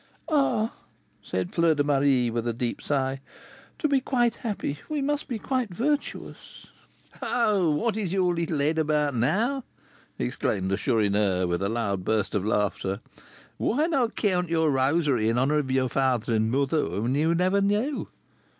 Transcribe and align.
"Ah!" 0.29 0.73
said 1.21 1.53
Fleur 1.53 1.75
de 1.75 1.83
Marie, 1.83 2.31
with 2.31 2.47
a 2.47 2.53
deep 2.53 2.81
sigh, 2.81 3.21
"to 3.77 3.87
be 3.87 4.01
quite 4.01 4.33
happy, 4.37 4.79
we 4.89 4.99
must 4.99 5.27
be 5.27 5.37
quite 5.37 5.71
virtuous." 5.71 6.65
"Oh, 7.21 7.69
what 7.69 7.95
is 7.95 8.11
your 8.11 8.33
little 8.33 8.57
head 8.61 8.79
about 8.79 9.13
now?" 9.13 9.63
exclaimed 10.17 10.71
the 10.71 10.77
Chourineur, 10.77 11.45
with 11.45 11.61
a 11.61 11.69
loud 11.69 12.03
burst 12.03 12.33
of 12.33 12.43
laughter. 12.43 12.99
"Why 13.57 13.85
not 13.85 14.15
count 14.15 14.49
your 14.49 14.71
rosary 14.71 15.29
in 15.29 15.37
honour 15.37 15.59
of 15.59 15.69
your 15.69 15.87
father 15.87 16.33
and 16.33 16.49
mother, 16.49 16.81
whom 16.81 17.15
you 17.15 17.35
never 17.35 17.61
knew?" 17.61 18.07